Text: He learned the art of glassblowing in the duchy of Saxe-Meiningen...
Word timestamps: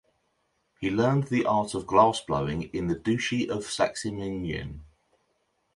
He 0.79 0.89
learned 0.89 1.25
the 1.27 1.45
art 1.45 1.75
of 1.75 1.85
glassblowing 1.85 2.73
in 2.73 2.87
the 2.87 2.95
duchy 2.95 3.47
of 3.47 3.65
Saxe-Meiningen... 3.65 4.81